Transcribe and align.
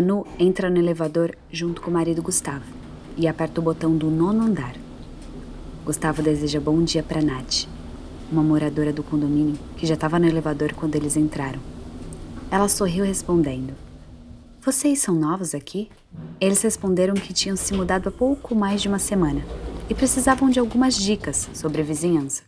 Manu 0.00 0.26
entra 0.38 0.70
no 0.70 0.78
elevador 0.78 1.36
junto 1.52 1.82
com 1.82 1.90
o 1.90 1.92
marido 1.92 2.22
Gustavo 2.22 2.64
e 3.18 3.28
aperta 3.28 3.60
o 3.60 3.62
botão 3.64 3.94
do 3.94 4.10
nono 4.10 4.42
andar. 4.42 4.74
Gustavo 5.84 6.22
deseja 6.22 6.58
bom 6.58 6.82
dia 6.82 7.02
para 7.02 7.20
Nath, 7.20 7.66
uma 8.32 8.42
moradora 8.42 8.94
do 8.94 9.02
condomínio 9.02 9.58
que 9.76 9.86
já 9.86 9.92
estava 9.92 10.18
no 10.18 10.26
elevador 10.26 10.72
quando 10.72 10.96
eles 10.96 11.18
entraram. 11.18 11.60
Ela 12.50 12.66
sorriu 12.66 13.04
respondendo: 13.04 13.74
Vocês 14.62 15.00
são 15.00 15.14
novos 15.14 15.54
aqui? 15.54 15.90
Eles 16.40 16.62
responderam 16.62 17.12
que 17.12 17.34
tinham 17.34 17.56
se 17.56 17.74
mudado 17.74 18.08
há 18.08 18.12
pouco 18.12 18.54
mais 18.54 18.80
de 18.80 18.88
uma 18.88 18.98
semana 18.98 19.44
e 19.90 19.94
precisavam 19.94 20.48
de 20.48 20.58
algumas 20.58 20.96
dicas 20.96 21.50
sobre 21.52 21.82
a 21.82 21.84
vizinhança, 21.84 22.42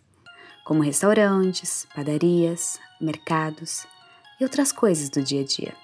como 0.65 0.83
restaurantes, 0.83 1.87
padarias, 1.95 2.81
mercados 2.99 3.87
e 4.41 4.43
outras 4.43 4.73
coisas 4.73 5.11
do 5.11 5.21
dia 5.21 5.43
a 5.43 5.45
dia. 5.45 5.82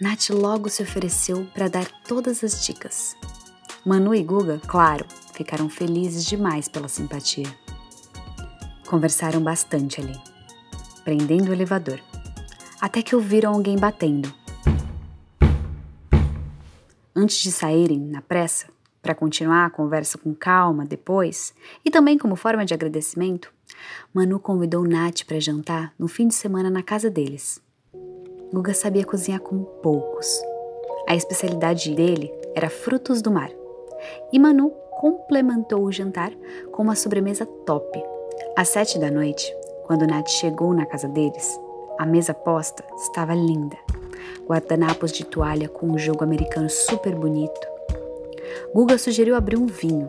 Nath 0.00 0.30
logo 0.30 0.68
se 0.68 0.82
ofereceu 0.82 1.46
para 1.54 1.68
dar 1.68 1.86
todas 2.06 2.42
as 2.42 2.64
dicas. 2.64 3.16
Manu 3.84 4.14
e 4.14 4.22
Guga, 4.22 4.60
claro, 4.66 5.04
ficaram 5.32 5.68
felizes 5.68 6.24
demais 6.24 6.68
pela 6.68 6.88
simpatia. 6.88 7.46
Conversaram 8.86 9.42
bastante 9.42 10.00
ali, 10.00 10.18
prendendo 11.04 11.50
o 11.50 11.52
elevador 11.52 12.00
até 12.84 13.00
que 13.00 13.16
ouviram 13.16 13.54
alguém 13.54 13.78
batendo. 13.78 14.30
Antes 17.16 17.38
de 17.38 17.50
saírem, 17.50 17.98
na 17.98 18.20
pressa, 18.20 18.66
para 19.00 19.14
continuar 19.14 19.64
a 19.64 19.70
conversa 19.70 20.18
com 20.18 20.34
calma 20.34 20.84
depois, 20.84 21.54
e 21.82 21.90
também 21.90 22.18
como 22.18 22.36
forma 22.36 22.62
de 22.62 22.74
agradecimento, 22.74 23.50
Manu 24.12 24.38
convidou 24.38 24.86
Nath 24.86 25.24
para 25.26 25.40
jantar 25.40 25.94
no 25.98 26.08
fim 26.08 26.28
de 26.28 26.34
semana 26.34 26.68
na 26.68 26.82
casa 26.82 27.08
deles. 27.08 27.58
Guga 28.54 28.72
sabia 28.72 29.04
cozinhar 29.04 29.40
como 29.40 29.64
poucos. 29.82 30.40
A 31.08 31.16
especialidade 31.16 31.92
dele 31.92 32.32
era 32.54 32.70
frutos 32.70 33.20
do 33.20 33.28
mar. 33.28 33.50
E 34.32 34.38
Manu 34.38 34.70
complementou 35.00 35.82
o 35.82 35.90
jantar 35.90 36.30
com 36.70 36.84
uma 36.84 36.94
sobremesa 36.94 37.44
top. 37.44 38.00
Às 38.56 38.68
sete 38.68 38.96
da 38.96 39.10
noite, 39.10 39.52
quando 39.82 40.06
Nath 40.06 40.28
chegou 40.28 40.72
na 40.72 40.86
casa 40.86 41.08
deles, 41.08 41.58
a 41.98 42.06
mesa 42.06 42.32
posta 42.32 42.84
estava 42.96 43.34
linda. 43.34 43.76
Guardanapos 44.46 45.10
de 45.10 45.24
toalha 45.24 45.68
com 45.68 45.88
um 45.88 45.98
jogo 45.98 46.22
americano 46.22 46.70
super 46.70 47.16
bonito. 47.16 47.66
Guga 48.72 48.98
sugeriu 48.98 49.34
abrir 49.34 49.56
um 49.56 49.66
vinho. 49.66 50.08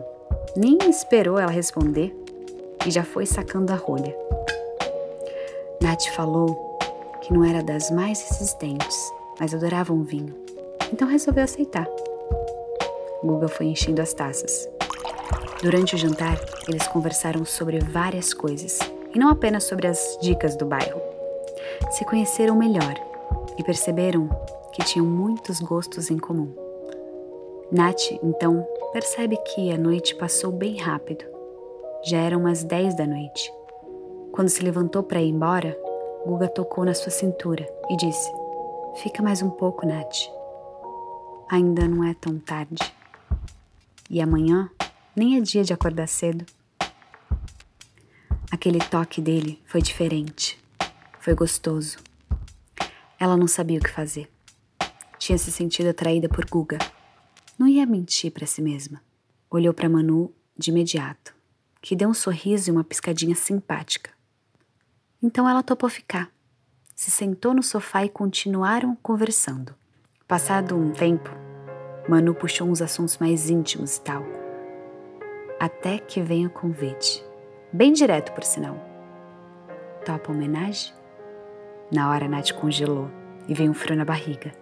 Nem 0.56 0.78
esperou 0.88 1.36
ela 1.36 1.50
responder 1.50 2.16
e 2.86 2.92
já 2.92 3.02
foi 3.02 3.26
sacando 3.26 3.72
a 3.72 3.76
rolha. 3.76 4.16
Nath 5.82 6.06
falou 6.14 6.75
que 7.20 7.32
não 7.32 7.44
era 7.44 7.62
das 7.62 7.90
mais 7.90 8.22
resistentes, 8.28 9.12
mas 9.38 9.54
adorava 9.54 9.92
um 9.92 10.02
vinho. 10.02 10.34
Então 10.92 11.08
resolveu 11.08 11.44
aceitar. 11.44 11.86
Guga 13.22 13.48
foi 13.48 13.66
enchendo 13.66 14.02
as 14.02 14.12
taças. 14.12 14.68
Durante 15.62 15.94
o 15.94 15.98
jantar, 15.98 16.38
eles 16.68 16.86
conversaram 16.88 17.44
sobre 17.44 17.78
várias 17.80 18.32
coisas, 18.32 18.78
e 19.14 19.18
não 19.18 19.28
apenas 19.28 19.64
sobre 19.64 19.86
as 19.86 20.18
dicas 20.20 20.56
do 20.56 20.66
bairro 20.66 21.06
se 21.90 22.04
conheceram 22.04 22.56
melhor 22.56 22.94
e 23.58 23.62
perceberam 23.62 24.28
que 24.72 24.84
tinham 24.84 25.06
muitos 25.06 25.60
gostos 25.60 26.10
em 26.10 26.18
comum. 26.18 26.52
Nath, 27.70 28.12
então, 28.22 28.66
percebe 28.92 29.36
que 29.38 29.72
a 29.72 29.78
noite 29.78 30.14
passou 30.14 30.52
bem 30.52 30.76
rápido. 30.76 31.24
Já 32.04 32.18
eram 32.18 32.40
umas 32.40 32.62
10 32.62 32.96
da 32.96 33.06
noite. 33.06 33.52
Quando 34.32 34.48
se 34.48 34.62
levantou 34.62 35.02
para 35.02 35.20
ir 35.20 35.30
embora, 35.30 35.76
Guga 36.26 36.48
tocou 36.48 36.84
na 36.84 36.92
sua 36.92 37.12
cintura 37.12 37.64
e 37.88 37.96
disse: 37.96 38.32
Fica 39.00 39.22
mais 39.22 39.42
um 39.42 39.48
pouco, 39.48 39.86
Nath. 39.86 40.28
Ainda 41.48 41.86
não 41.86 42.02
é 42.02 42.14
tão 42.14 42.36
tarde. 42.36 42.82
E 44.10 44.20
amanhã 44.20 44.68
nem 45.14 45.36
é 45.36 45.40
dia 45.40 45.62
de 45.62 45.72
acordar 45.72 46.08
cedo. 46.08 46.44
Aquele 48.50 48.80
toque 48.80 49.20
dele 49.20 49.62
foi 49.66 49.80
diferente. 49.80 50.60
Foi 51.20 51.32
gostoso. 51.32 51.98
Ela 53.20 53.36
não 53.36 53.46
sabia 53.46 53.78
o 53.78 53.82
que 53.82 53.88
fazer. 53.88 54.28
Tinha 55.20 55.38
se 55.38 55.52
sentido 55.52 55.90
atraída 55.90 56.28
por 56.28 56.44
Guga. 56.44 56.78
Não 57.56 57.68
ia 57.68 57.86
mentir 57.86 58.32
para 58.32 58.46
si 58.46 58.60
mesma. 58.60 59.00
Olhou 59.48 59.72
para 59.72 59.88
Manu 59.88 60.34
de 60.58 60.72
imediato, 60.72 61.32
que 61.80 61.94
deu 61.94 62.08
um 62.08 62.14
sorriso 62.14 62.68
e 62.68 62.72
uma 62.72 62.82
piscadinha 62.82 63.36
simpática. 63.36 64.15
Então 65.26 65.50
ela 65.50 65.60
topou 65.60 65.90
ficar. 65.90 66.30
Se 66.94 67.10
sentou 67.10 67.52
no 67.52 67.60
sofá 67.60 68.04
e 68.04 68.08
continuaram 68.08 68.96
conversando. 69.02 69.74
Passado 70.28 70.76
um 70.76 70.92
tempo, 70.92 71.28
Manu 72.08 72.32
puxou 72.32 72.68
uns 72.68 72.80
assuntos 72.80 73.18
mais 73.18 73.50
íntimos 73.50 73.96
e 73.96 74.02
tal. 74.02 74.22
Até 75.58 75.98
que 75.98 76.22
veio 76.22 76.46
o 76.46 76.52
convite. 76.52 77.24
Bem 77.72 77.92
direto, 77.92 78.32
por 78.34 78.44
sinal. 78.44 78.76
Topa 80.04 80.30
homenagem? 80.30 80.94
Na 81.92 82.08
hora, 82.08 82.28
Nath 82.28 82.52
congelou 82.52 83.10
e 83.48 83.54
veio 83.54 83.72
um 83.72 83.74
frio 83.74 83.96
na 83.96 84.04
barriga. 84.04 84.54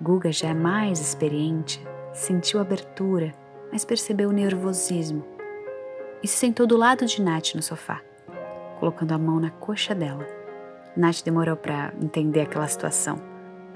Guga, 0.00 0.32
já 0.32 0.48
é 0.48 0.54
mais 0.54 1.00
experiente, 1.00 1.86
sentiu 2.14 2.60
abertura, 2.60 3.34
mas 3.70 3.84
percebeu 3.84 4.30
o 4.30 4.32
nervosismo 4.32 5.22
e 6.22 6.26
se 6.26 6.38
sentou 6.38 6.66
do 6.66 6.78
lado 6.78 7.04
de 7.04 7.20
Nath 7.20 7.54
no 7.54 7.62
sofá, 7.62 8.00
colocando 8.84 9.12
a 9.12 9.18
mão 9.18 9.40
na 9.40 9.48
coxa 9.50 9.94
dela. 9.94 10.26
Nath 10.94 11.22
demorou 11.24 11.56
para 11.56 11.94
entender 12.02 12.42
aquela 12.42 12.68
situação 12.68 13.18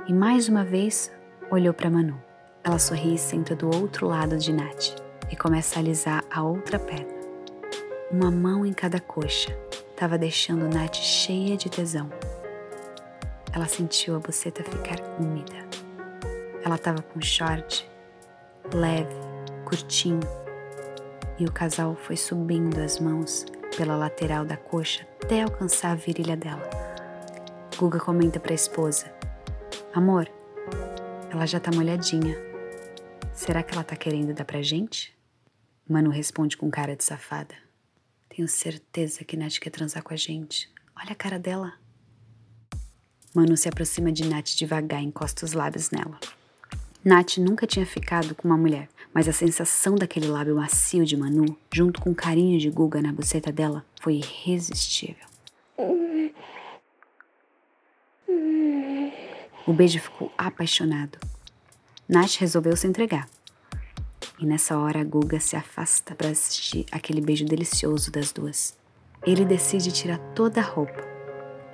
e 0.07 0.13
mais 0.13 0.51
uma 0.51 0.63
vez 0.63 1.11
olhou 1.51 1.73
para 1.73 1.89
Manu. 1.89 2.21
Ela 2.63 2.79
sorri 2.79 3.15
e 3.15 3.19
senta 3.19 3.57
do 3.57 3.75
outro 3.75 4.07
lado 4.07 4.37
de 4.37 4.53
Nath 4.53 5.01
e 5.33 5.35
começa 5.35 5.79
a 5.79 5.81
alisar 5.81 6.23
a 6.31 6.43
outra 6.43 6.79
perna. 6.79 7.09
Uma 8.11 8.31
mão 8.31 8.67
em 8.67 8.73
cada 8.75 9.01
coxa, 9.01 9.59
estava 9.91 10.19
deixando 10.19 10.69
Nath 10.69 10.97
cheia 10.97 11.57
de 11.57 11.71
tesão. 11.71 12.11
Ela 13.55 13.67
sentiu 13.67 14.15
a 14.15 14.19
buceta 14.19 14.63
ficar 14.63 14.99
úmida. 15.19 15.57
Ela 16.63 16.75
estava 16.75 17.01
com 17.01 17.19
short, 17.19 17.89
leve, 18.75 19.15
curtinho, 19.65 20.21
e 21.39 21.47
o 21.47 21.53
casal 21.53 21.97
foi 21.97 22.17
subindo 22.17 22.79
as 22.79 23.01
mãos 23.01 23.47
pela 23.79 23.95
lateral 23.95 24.45
da 24.45 24.57
coxa 24.57 25.07
até 25.23 25.41
alcançar 25.41 25.93
a 25.93 25.95
virilha 25.95 26.37
dela. 26.37 26.69
Guga 27.77 28.01
comenta 28.01 28.41
para 28.41 28.53
a 28.53 28.55
esposa: 28.57 29.07
Amor, 29.95 30.29
ela 31.31 31.47
já 31.47 31.61
tá 31.61 31.71
molhadinha. 31.73 32.37
Será 33.33 33.63
que 33.63 33.73
ela 33.73 33.85
tá 33.85 33.95
querendo 33.95 34.35
dar 34.35 34.45
pra 34.45 34.61
gente? 34.63 35.17
Manu 35.89 36.11
responde 36.11 36.57
com 36.57 36.69
cara 36.69 36.97
de 36.97 37.05
safada. 37.05 37.55
Tenho 38.29 38.49
certeza 38.49 39.25
que 39.25 39.37
Nath 39.37 39.61
quer 39.61 39.71
transar 39.71 40.03
com 40.03 40.13
a 40.13 40.17
gente. 40.17 40.69
Olha 41.01 41.13
a 41.13 41.15
cara 41.15 41.39
dela. 41.39 41.75
Manu 43.33 43.57
se 43.57 43.69
aproxima 43.69 44.11
de 44.11 44.29
Nath 44.29 44.57
devagar 44.57 45.01
e 45.01 45.07
encosta 45.07 45.45
os 45.45 45.53
lábios 45.53 45.93
nela. 45.93 46.19
Nath 47.05 47.39
nunca 47.39 47.67
tinha 47.67 47.87
ficado 47.87 48.35
com 48.35 48.49
uma 48.49 48.57
mulher, 48.57 48.89
mas 49.15 49.29
a 49.29 49.33
sensação 49.33 49.95
daquele 49.95 50.27
lábio 50.27 50.57
macio 50.57 51.05
de 51.05 51.17
Manu, 51.17 51.57
junto 51.73 52.01
com 52.01 52.11
o 52.11 52.15
carinho 52.15 52.59
de 52.59 52.69
Guga 52.69 53.01
na 53.01 53.13
buceta 53.13 53.53
dela, 53.53 53.85
foi 54.01 54.17
irresistível. 54.17 55.27
O 59.67 59.73
beijo 59.73 60.01
ficou 60.01 60.33
apaixonado. 60.37 61.19
Nath 62.09 62.37
resolveu 62.39 62.77
se 62.77 62.87
entregar. 62.87 63.29
E 64.39 64.47
nessa 64.47 64.79
hora, 64.79 65.05
Guga 65.05 65.39
se 65.41 65.57
afasta 65.57 66.15
para 66.15 66.31
assistir 66.31 66.87
aquele 66.91 67.21
beijo 67.21 67.45
delicioso 67.45 68.11
das 68.11 68.33
duas. 68.33 68.77
Ele 69.27 69.45
decide 69.45 69.93
tirar 69.93 70.19
toda 70.35 70.61
a 70.61 70.65
roupa 70.65 71.05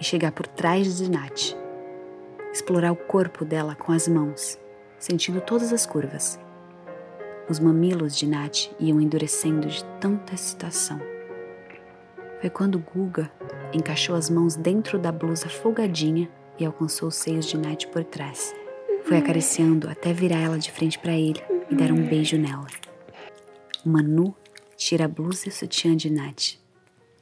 e 0.01 0.05
chegar 0.05 0.33
por 0.33 0.47
trás 0.47 0.99
de 0.99 1.11
Nath. 1.11 1.57
Explorar 2.53 2.93
o 2.93 2.97
corpo 2.97 3.45
dela 3.45 3.75
com 3.75 3.93
as 3.93 4.09
mãos, 4.09 4.59
sentindo 5.05 5.39
todas 5.43 5.71
as 5.71 5.85
curvas. 5.85 6.41
Os 7.47 7.61
mamilos 7.61 8.17
de 8.17 8.27
Nath 8.27 8.71
iam 8.81 8.99
endurecendo 8.99 9.69
de 9.69 9.85
tanta 10.01 10.33
excitação. 10.33 10.99
Foi 12.41 12.49
quando 12.49 12.79
Guga 12.79 13.31
encaixou 13.75 14.17
as 14.17 14.31
mãos 14.31 14.57
dentro 14.57 14.99
da 14.99 15.13
blusa 15.13 15.51
folgadinha 15.51 16.31
e 16.59 16.65
alcançou 16.65 17.09
os 17.09 17.17
seios 17.17 17.45
de 17.45 17.59
Nath 17.59 17.85
por 17.93 18.03
trás. 18.03 18.55
Foi 19.05 19.19
acariciando 19.19 19.91
até 19.91 20.11
virar 20.11 20.39
ela 20.39 20.59
de 20.59 20.73
frente 20.73 20.99
para 20.99 21.13
ele 21.13 21.43
e 21.71 21.75
dar 21.75 21.93
um 21.93 22.07
beijo 22.07 22.39
nela. 22.39 22.67
Manu 23.85 24.35
tira 24.75 25.05
a 25.05 25.09
blusa 25.09 25.45
e 25.47 25.49
o 25.51 25.53
sutiã 25.53 25.95
de 25.95 26.09
Nath, 26.09 26.55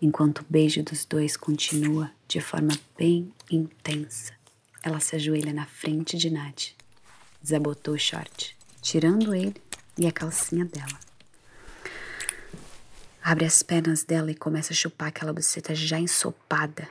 enquanto 0.00 0.38
o 0.38 0.46
beijo 0.48 0.84
dos 0.84 1.04
dois 1.04 1.36
continua 1.36 2.12
de 2.28 2.40
forma 2.40 2.78
bem 2.96 3.32
intensa. 3.50 4.32
Ela 4.84 5.00
se 5.00 5.16
ajoelha 5.16 5.52
na 5.52 5.66
frente 5.66 6.16
de 6.16 6.30
Nath, 6.30 6.80
desabotou 7.42 7.94
o 7.94 7.98
short, 7.98 8.56
tirando 8.80 9.34
ele 9.34 9.60
e 9.98 10.06
a 10.06 10.12
calcinha 10.12 10.64
dela. 10.64 10.98
Abre 13.22 13.44
as 13.44 13.62
pernas 13.62 14.02
dela 14.02 14.30
e 14.30 14.34
começa 14.34 14.72
a 14.72 14.76
chupar 14.76 15.08
aquela 15.08 15.32
buceta 15.32 15.74
já 15.74 15.98
ensopada. 15.98 16.88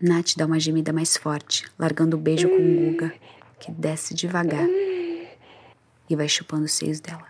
Nath 0.00 0.34
dá 0.36 0.46
uma 0.46 0.58
gemida 0.58 0.92
mais 0.92 1.16
forte, 1.16 1.64
largando 1.78 2.16
o 2.16 2.20
beijo 2.20 2.48
com 2.48 2.56
o 2.56 2.90
Guga, 2.90 3.14
que 3.60 3.70
desce 3.70 4.12
devagar 4.12 4.66
e 6.10 6.16
vai 6.16 6.28
chupando 6.28 6.64
os 6.64 6.72
seios 6.72 7.00
dela. 7.00 7.26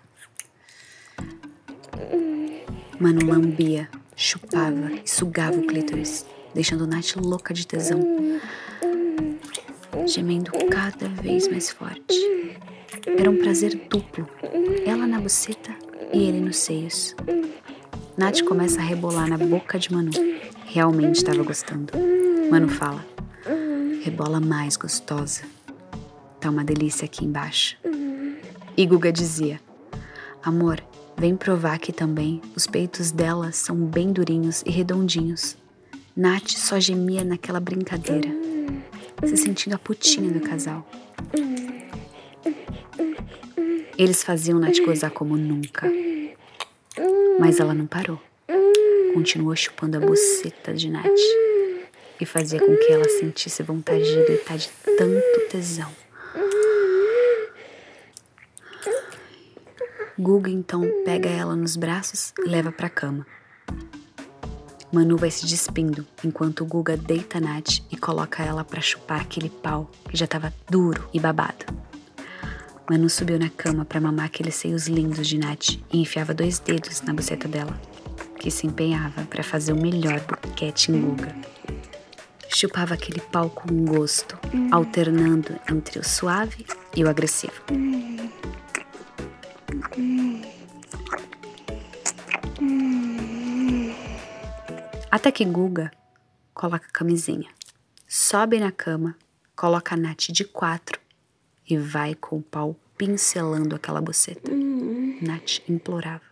Mano 2.99 3.27
lambia, 3.27 3.89
chupava 4.17 4.91
e 4.93 5.09
sugava 5.09 5.59
o 5.59 5.67
clítoris, 5.67 6.25
deixando 6.55 6.87
Nath 6.87 7.17
louca 7.17 7.53
de 7.53 7.67
tesão, 7.67 8.01
gemendo 10.07 10.51
cada 10.71 11.09
vez 11.09 11.49
mais 11.49 11.71
forte. 11.71 12.15
Era 13.07 13.31
um 13.31 13.39
prazer 13.39 13.75
duplo, 13.89 14.29
ela 14.87 15.07
na 15.07 15.21
buceta 15.21 15.75
e 16.13 16.25
ele 16.25 16.41
nos 16.41 16.57
seios. 16.59 17.15
Nath 18.17 18.43
começa 18.43 18.81
a 18.81 18.85
rebolar 18.85 19.29
na 19.29 19.39
boca 19.39 19.79
de 19.79 19.93
Manu. 19.93 20.13
Realmente 20.67 21.17
estava 21.17 21.43
gostando. 21.43 21.93
Manu 22.51 22.69
fala: 22.69 23.05
Rebola 24.03 24.41
mais 24.41 24.77
gostosa. 24.77 25.43
Tá 26.41 26.51
uma 26.51 26.65
delícia 26.65 27.07
aqui 27.07 27.25
embaixo. 27.25 27.77
E 28.77 28.87
Guga 28.87 29.13
dizia: 29.13 29.61
Amor, 30.43 30.81
vem 31.17 31.37
provar 31.37 31.79
que 31.79 31.93
também 31.93 32.41
os 32.55 32.67
peitos 32.67 33.11
dela 33.11 33.51
são 33.53 33.77
bem 33.77 34.13
durinhos 34.13 34.63
e 34.67 34.71
redondinhos. 34.71 35.57
Nath 36.17 36.51
só 36.51 36.79
gemia 36.79 37.25
naquela 37.25 37.59
brincadeira, 37.59 38.29
se 39.27 39.37
sentindo 39.37 39.75
a 39.75 39.79
putinha 39.79 40.31
do 40.31 40.41
casal. 40.41 40.87
Eles 43.97 44.23
faziam 44.23 44.59
Nath 44.59 44.81
gozar 44.85 45.11
como 45.11 45.37
nunca. 45.37 45.91
Mas 47.39 47.61
ela 47.61 47.75
não 47.75 47.87
parou. 47.87 48.21
Continuou 49.15 49.55
chupando 49.55 49.97
a 49.97 50.01
buceta 50.01 50.75
de 50.75 50.91
Nath 50.91 51.07
e 52.21 52.27
fazia 52.27 52.59
com 52.59 52.77
que 52.77 52.93
ela 52.93 53.09
sentisse 53.09 53.63
vontade 53.63 54.05
de 54.05 54.27
deitar 54.27 54.57
de 54.57 54.69
tanto 54.97 55.49
tesão. 55.51 55.91
Guga 60.19 60.51
então 60.51 60.83
pega 61.05 61.29
ela 61.29 61.57
nos 61.57 61.77
braços 61.77 62.33
e 62.45 62.49
leva 62.49 62.71
para 62.71 62.87
a 62.87 62.91
cama. 62.91 63.27
Manu 64.95 65.17
vai 65.17 65.29
se 65.29 65.45
despindo 65.45 66.07
enquanto 66.25 66.65
Guga 66.65 66.97
deita 66.97 67.41
Nath 67.41 67.81
e 67.91 67.97
coloca 67.97 68.45
ela 68.45 68.63
para 68.63 68.81
chupar 68.81 69.21
aquele 69.21 69.51
pau 69.51 69.91
que 70.09 70.17
já 70.17 70.25
estava 70.25 70.55
duro 70.71 71.11
e 71.13 71.19
babado. 71.19 71.67
Manu 72.89 73.11
subiu 73.11 73.37
na 73.37 73.51
cama 73.51 73.85
para 73.85 74.01
mamar 74.01 74.27
aqueles 74.27 74.55
seios 74.55 74.87
lindos 74.87 75.27
de 75.27 75.37
Nath 75.37 75.71
e 75.93 76.01
enfiava 76.01 76.33
dois 76.33 76.61
dedos 76.61 77.01
na 77.01 77.13
buceta 77.13 77.49
dela, 77.49 77.77
que 78.39 78.53
se 78.53 78.69
empenhava 78.69 79.23
para 79.23 79.43
fazer 79.43 79.73
o 79.73 79.83
melhor 79.83 80.21
boquete 80.21 80.93
em 80.93 81.01
Guga. 81.01 81.35
Chupava 82.49 82.95
aquele 82.95 83.21
pau 83.21 83.51
com 83.51 83.85
gosto, 83.85 84.39
alternando 84.71 85.59
entre 85.69 85.99
o 85.99 86.05
suave 86.05 86.65
e 86.95 87.03
o 87.03 87.09
agressivo. 87.09 87.65
Até 95.15 95.31
que 95.31 95.45
Guga 95.45 95.93
coloca 96.53 96.87
a 96.89 96.93
camisinha, 96.93 97.49
sobe 98.09 98.59
na 98.59 98.73
cama, 98.73 99.17
coloca 99.55 99.95
a 99.95 99.97
Nath 99.97 100.33
de 100.33 100.45
quatro 100.45 100.99
e 101.71 101.77
vai 101.77 102.17
com 102.17 102.39
o 102.39 102.43
pau 102.43 102.75
pincelando 102.99 103.77
aquela 103.77 104.01
buceta. 104.01 104.51
Nath 105.23 105.61
implorava. 105.69 106.25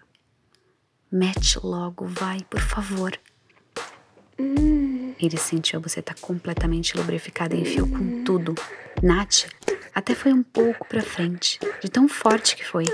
Mete 1.12 1.60
logo, 1.62 2.06
vai, 2.06 2.40
por 2.50 2.58
favor. 2.58 3.16
Ele 4.36 5.36
sentiu 5.36 5.78
a 5.78 5.82
buceta 5.82 6.12
completamente 6.20 6.96
lubrificada 6.96 7.54
e 7.54 7.60
enfiou 7.60 7.86
com 7.86 8.24
tudo. 8.24 8.52
Nath 9.00 9.46
até 9.94 10.12
foi 10.12 10.32
um 10.32 10.42
pouco 10.42 10.88
pra 10.88 11.02
frente, 11.02 11.60
de 11.80 11.88
tão 11.88 12.08
forte 12.08 12.56
que 12.56 12.64
foi. 12.64 12.86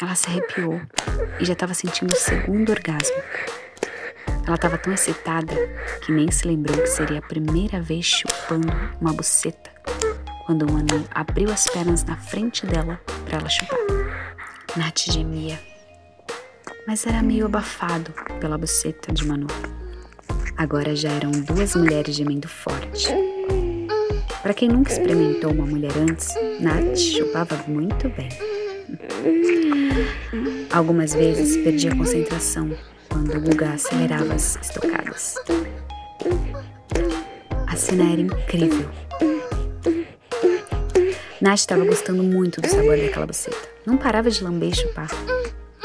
Ela 0.00 0.14
se 0.14 0.28
arrepiou 0.28 0.80
e 1.40 1.44
já 1.44 1.54
estava 1.54 1.74
sentindo 1.74 2.12
o 2.12 2.16
segundo 2.16 2.70
orgasmo. 2.70 3.16
Ela 4.46 4.54
estava 4.54 4.78
tão 4.78 4.92
excitada 4.92 5.52
que 6.04 6.12
nem 6.12 6.30
se 6.30 6.46
lembrou 6.46 6.78
que 6.78 6.86
seria 6.86 7.18
a 7.18 7.22
primeira 7.22 7.82
vez 7.82 8.06
chupando 8.06 8.68
uma 9.00 9.12
buceta 9.12 9.70
quando 10.46 10.62
o 10.62 10.72
Manu 10.72 11.04
abriu 11.10 11.50
as 11.50 11.66
pernas 11.66 12.04
na 12.04 12.16
frente 12.16 12.64
dela 12.64 13.00
para 13.26 13.38
ela 13.38 13.48
chupar. 13.48 13.78
Nath 14.76 15.10
gemia, 15.10 15.58
mas 16.86 17.04
era 17.06 17.22
meio 17.22 17.46
abafado 17.46 18.12
pela 18.40 18.56
buceta 18.56 19.12
de 19.12 19.26
Manu. 19.26 19.48
Agora 20.56 20.94
já 20.94 21.10
eram 21.10 21.32
duas 21.32 21.74
mulheres 21.74 22.14
gemendo 22.14 22.48
forte. 22.48 23.08
Para 24.42 24.54
quem 24.54 24.68
nunca 24.68 24.92
experimentou 24.92 25.52
uma 25.52 25.66
mulher 25.66 25.92
antes, 25.98 26.28
Nath 26.60 26.96
chupava 26.96 27.56
muito 27.66 28.08
bem. 28.08 28.57
Algumas 30.72 31.14
vezes 31.14 31.56
perdia 31.62 31.92
a 31.92 31.96
concentração 31.96 32.70
quando 33.08 33.36
o 33.36 33.40
Guga 33.40 33.72
acelerava 33.72 34.34
as 34.34 34.56
estocadas. 34.60 35.34
A 37.66 37.76
cena 37.76 38.12
era 38.12 38.20
incrível. 38.20 38.88
Nath 41.40 41.60
estava 41.60 41.84
gostando 41.84 42.22
muito 42.22 42.60
do 42.60 42.68
sabor 42.68 42.96
daquela 42.96 43.26
buceta. 43.26 43.56
Não 43.86 43.96
parava 43.96 44.30
de 44.30 44.42
lamber 44.42 44.70
e 44.70 44.74
chupar. 44.74 45.08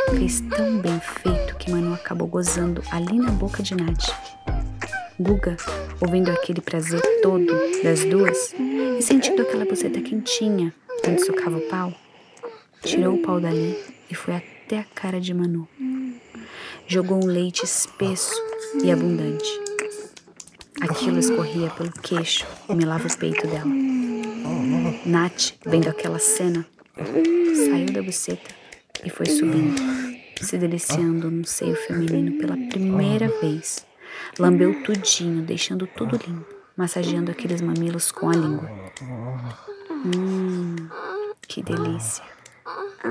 Fez 0.09 0.41
tão 0.41 0.79
bem 0.79 0.99
feito 0.99 1.55
que 1.57 1.71
Manu 1.71 1.93
acabou 1.93 2.27
gozando 2.27 2.83
ali 2.91 3.17
na 3.17 3.31
boca 3.31 3.61
de 3.61 3.75
Nath. 3.75 4.09
Guga, 5.19 5.55
ouvindo 6.01 6.31
aquele 6.31 6.59
prazer 6.59 7.01
todo 7.21 7.53
das 7.83 8.03
duas 8.03 8.53
e 8.97 9.01
sentindo 9.01 9.43
aquela 9.43 9.65
buceta 9.65 10.01
quentinha 10.01 10.73
quando 11.03 11.23
socava 11.23 11.57
o 11.57 11.61
pau, 11.61 11.93
tirou 12.83 13.15
o 13.15 13.21
pau 13.21 13.39
dali 13.39 13.77
e 14.09 14.15
foi 14.15 14.35
até 14.35 14.79
a 14.79 14.83
cara 14.83 15.19
de 15.19 15.33
Manu. 15.33 15.67
Jogou 16.87 17.23
um 17.23 17.25
leite 17.25 17.63
espesso 17.63 18.33
e 18.83 18.91
abundante. 18.91 19.49
Aquilo 20.81 21.19
escorria 21.19 21.69
pelo 21.69 21.91
queixo 21.91 22.45
e 22.67 22.75
melava 22.75 23.07
o 23.07 23.17
peito 23.17 23.47
dela. 23.47 23.71
Nath, 25.05 25.53
vendo 25.65 25.87
aquela 25.87 26.19
cena, 26.19 26.65
saiu 27.55 27.85
da 27.93 28.01
buceta 28.01 28.51
e 29.05 29.09
foi 29.09 29.27
subindo, 29.27 29.81
se 30.41 30.57
deliciando 30.57 31.31
num 31.31 31.43
seio 31.45 31.75
feminino 31.75 32.37
pela 32.37 32.57
primeira 32.69 33.29
vez. 33.39 33.85
Lambeu 34.37 34.83
tudinho, 34.83 35.41
deixando 35.41 35.87
tudo 35.87 36.19
limpo, 36.27 36.53
massageando 36.75 37.31
aqueles 37.31 37.61
mamilos 37.61 38.11
com 38.11 38.29
a 38.29 38.33
língua. 38.33 38.69
Hum, 39.89 40.75
que 41.47 41.63
delícia! 41.63 42.23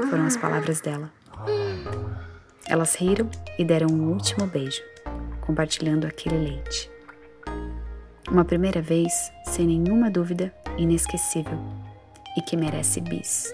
Foram 0.09 0.27
as 0.27 0.37
palavras 0.37 0.81
dela. 0.81 1.11
Elas 2.67 2.95
riram 2.95 3.31
e 3.59 3.65
deram 3.65 3.89
um 3.89 4.11
último 4.11 4.47
beijo, 4.47 4.83
compartilhando 5.41 6.07
aquele 6.07 6.39
leite. 6.39 6.91
Uma 8.31 8.45
primeira 8.45 8.81
vez, 8.81 9.13
sem 9.45 9.67
nenhuma 9.67 10.11
dúvida, 10.11 10.53
inesquecível 10.79 11.59
e 12.37 12.41
que 12.41 12.57
merece 12.57 13.01
bis. 13.01 13.53